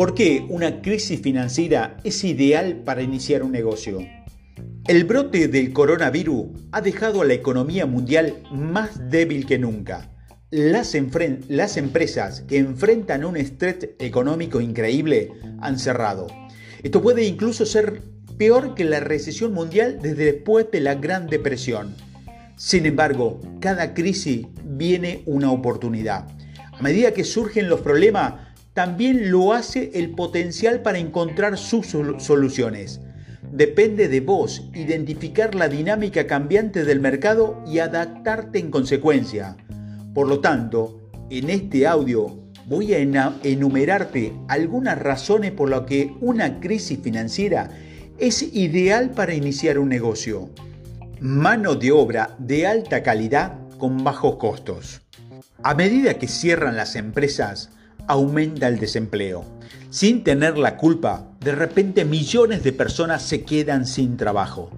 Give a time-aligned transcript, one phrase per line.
[0.00, 3.98] ¿Por qué una crisis financiera es ideal para iniciar un negocio?
[4.88, 10.10] El brote del coronavirus ha dejado a la economía mundial más débil que nunca.
[10.50, 16.28] Las, empresas que enfrentan un estrés económico increíble han cerrado.
[16.82, 18.00] Esto puede incluso ser
[18.38, 21.94] peor que la recesión mundial desde después de la Gran Depresión.
[22.56, 26.26] Sin embargo, cada crisis viene una oportunidad.
[26.72, 28.49] A medida que surgen los problemas,
[28.80, 33.02] también lo hace el potencial para encontrar sus soluciones.
[33.52, 39.58] Depende de vos identificar la dinámica cambiante del mercado y adaptarte en consecuencia.
[40.14, 40.98] Por lo tanto,
[41.28, 43.00] en este audio voy a
[43.42, 47.68] enumerarte algunas razones por las que una crisis financiera
[48.16, 50.48] es ideal para iniciar un negocio.
[51.20, 55.02] Mano de obra de alta calidad con bajos costos.
[55.62, 57.68] A medida que cierran las empresas,
[58.10, 59.44] aumenta el desempleo.
[59.88, 64.70] Sin tener la culpa, de repente millones de personas se quedan sin trabajo.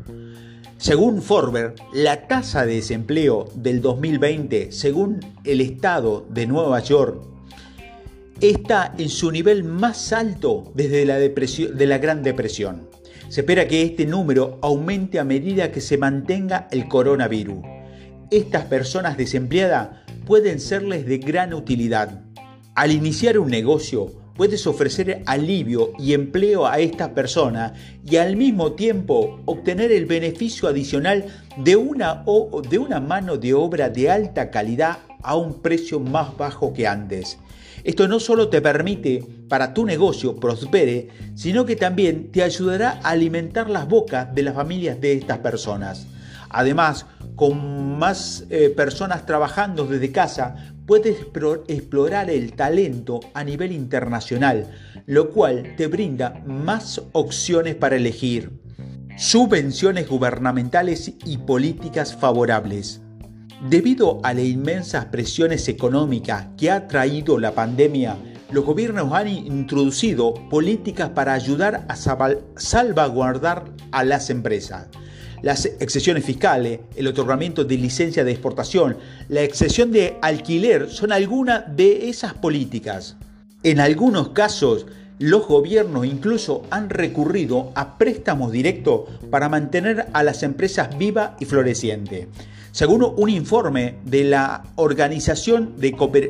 [0.76, 7.22] Según Forbes, la tasa de desempleo del 2020, según el estado de Nueva York,
[8.42, 12.90] está en su nivel más alto desde la, depresión, de la Gran Depresión.
[13.30, 17.64] Se espera que este número aumente a medida que se mantenga el coronavirus.
[18.30, 22.31] Estas personas desempleadas pueden serles de gran utilidad.
[22.74, 28.72] Al iniciar un negocio, puedes ofrecer alivio y empleo a estas personas y al mismo
[28.72, 31.26] tiempo obtener el beneficio adicional
[31.58, 32.24] de una,
[32.70, 37.38] de una mano de obra de alta calidad a un precio más bajo que antes.
[37.84, 43.10] Esto no solo te permite para tu negocio prospere, sino que también te ayudará a
[43.10, 46.06] alimentar las bocas de las familias de estas personas.
[46.48, 51.18] Además, con más eh, personas trabajando desde casa, puedes
[51.68, 54.70] explorar el talento a nivel internacional,
[55.06, 58.50] lo cual te brinda más opciones para elegir.
[59.16, 63.00] Subvenciones gubernamentales y políticas favorables.
[63.68, 68.16] Debido a las inmensas presiones económicas que ha traído la pandemia,
[68.50, 71.96] los gobiernos han introducido políticas para ayudar a
[72.56, 74.88] salvaguardar a las empresas
[75.42, 78.96] las excepciones fiscales, el otorgamiento de licencia de exportación,
[79.28, 83.16] la excepción de alquiler son algunas de esas políticas.
[83.64, 84.86] En algunos casos,
[85.18, 91.44] los gobiernos incluso han recurrido a préstamos directos para mantener a las empresas vivas y
[91.44, 92.26] florecientes.
[92.72, 95.74] Según un informe de la Organización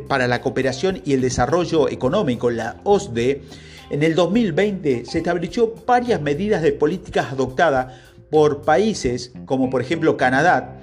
[0.08, 3.42] para la Cooperación y el Desarrollo Económico, la OSDE,
[3.90, 7.92] en el 2020 se estableció varias medidas de políticas adoptadas
[8.32, 10.80] por países como por ejemplo Canadá,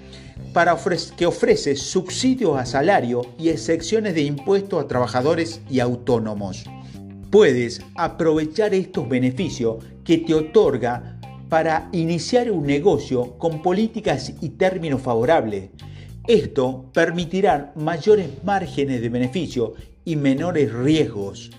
[0.53, 0.77] para
[1.17, 6.65] que ofrece subsidios a salario y excepciones de impuestos a trabajadores y autónomos.
[7.31, 15.01] Puedes aprovechar estos beneficios que te otorga para iniciar un negocio con políticas y términos
[15.01, 15.71] favorables.
[16.27, 19.73] Esto permitirá mayores márgenes de beneficio
[20.05, 21.49] y menores riesgos.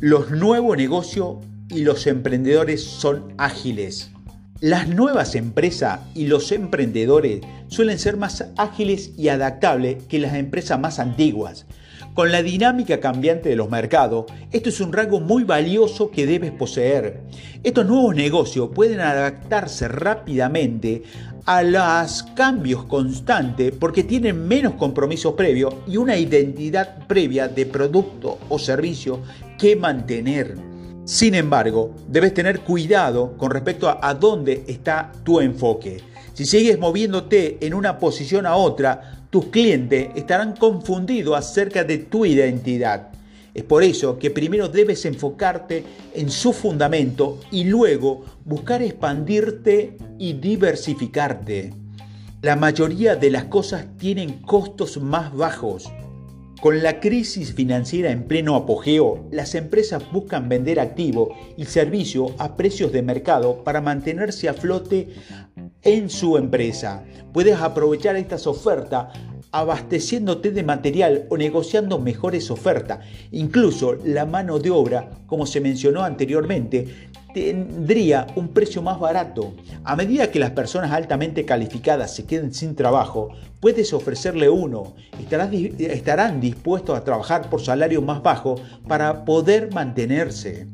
[0.00, 1.36] Los nuevos negocios
[1.70, 4.10] y los emprendedores son ágiles.
[4.60, 10.78] Las nuevas empresas y los emprendedores suelen ser más ágiles y adaptables que las empresas
[10.78, 11.64] más antiguas.
[12.12, 16.50] Con la dinámica cambiante de los mercados, esto es un rasgo muy valioso que debes
[16.52, 17.22] poseer.
[17.62, 21.04] Estos nuevos negocios pueden adaptarse rápidamente
[21.46, 28.36] a los cambios constantes porque tienen menos compromisos previos y una identidad previa de producto
[28.50, 29.22] o servicio
[29.56, 30.69] que mantener.
[31.04, 36.00] Sin embargo, debes tener cuidado con respecto a, dónde está tu enfoque.
[36.34, 42.26] Si sigues moviéndote en una posición a otra, tus clientes estarán confundidos acerca de tu
[42.26, 43.08] identidad.
[43.52, 45.84] Es por eso que primero debes enfocarte
[46.14, 51.74] en su fundamento y luego buscar expandirte y diversificarte.
[52.42, 55.90] La mayoría de las cosas tienen costos más bajos
[56.60, 62.56] con la crisis financiera en pleno apogeo, las empresas buscan vender activo y servicio a
[62.56, 65.08] precios de mercado para mantenerse a flote
[65.82, 67.02] en su empresa.
[67.32, 69.08] Puedes aprovechar estas ofertas
[69.52, 73.04] abasteciéndote de material o negociando mejores ofertas.
[73.32, 79.54] Incluso la mano de obra, como se mencionó anteriormente, tendría un precio más barato.
[79.84, 83.30] A medida que las personas altamente calificadas se queden sin trabajo,
[83.60, 84.94] puedes ofrecerle uno.
[85.78, 88.56] Estarán dispuestos a trabajar por salario más bajo
[88.88, 90.66] para poder mantenerse.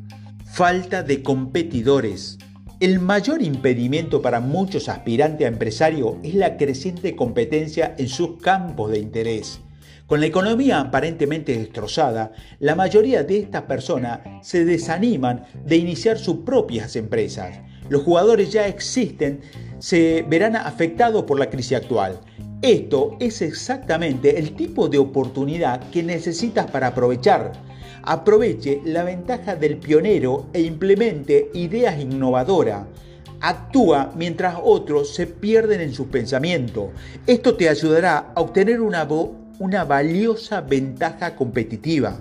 [0.45, 2.39] Falta de competidores.
[2.79, 8.91] El mayor impedimento para muchos aspirantes a empresario es la creciente competencia en sus campos
[8.91, 9.61] de interés.
[10.07, 16.45] Con la economía aparentemente destrozada, la mayoría de estas personas se desaniman de iniciar sus
[16.45, 17.61] propias empresas.
[17.89, 19.41] Los jugadores ya existen
[19.79, 22.21] se verán afectados por la crisis actual.
[22.63, 27.53] Esto es exactamente el tipo de oportunidad que necesitas para aprovechar.
[28.03, 32.87] Aproveche la ventaja del pionero e implemente ideas innovadoras.
[33.41, 36.91] Actúa mientras otros se pierden en sus pensamientos.
[37.27, 42.17] Esto te ayudará a obtener una, valiosa ventaja competitiva.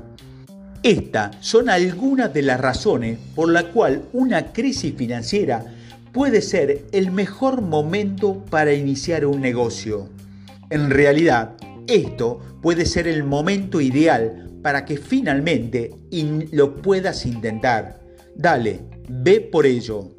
[0.84, 5.64] Estas son algunas de las razones por la cual una crisis financiera
[6.12, 10.10] puede ser el mejor momento para iniciar un negocio.
[10.70, 11.56] En realidad,
[11.88, 15.92] esto puede ser el momento ideal para que finalmente
[16.52, 18.00] lo puedas intentar.
[18.36, 20.16] Dale, ve por ello.